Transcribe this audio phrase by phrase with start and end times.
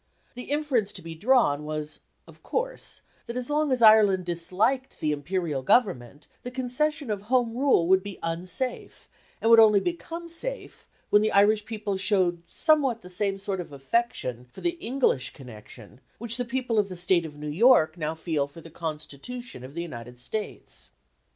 [0.33, 5.11] The inference to be drawn was, of course, that as long as Ireland disliked the
[5.11, 9.07] Imperial government the concession of Home Rule would be unsafe,
[9.39, 13.71] and would only become safe when the Irish people showed somewhat the same sort of
[13.71, 18.15] affection for the English connection which the people of the State of New York now
[18.15, 20.89] feel for the Constitution of the United States.